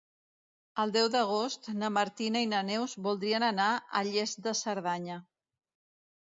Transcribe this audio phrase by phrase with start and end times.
[0.83, 3.69] El deu d'agost na Martina i na Neus voldrien anar
[4.01, 5.21] a Lles de Cerdanya.